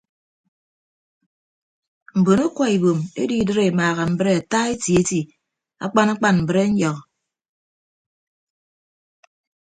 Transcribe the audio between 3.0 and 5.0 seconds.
edo idịd emaaha mbre ata eti